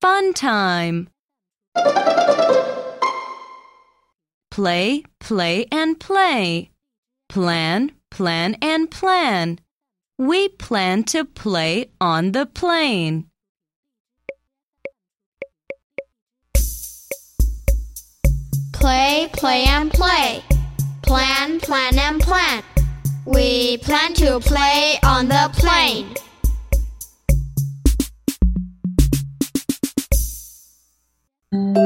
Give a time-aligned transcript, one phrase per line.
[0.00, 1.08] fun time.
[4.50, 6.70] Play, play, and play.
[7.28, 9.58] Plan, plan, and plan.
[10.18, 13.26] We plan to play on the plane.
[18.72, 20.42] Play, play, and play.
[21.02, 22.62] Plan, plan, and plan.
[23.26, 26.14] We plan to play on the plane.
[31.52, 31.85] You.